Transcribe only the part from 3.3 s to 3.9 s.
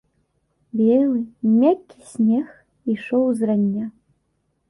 з рання.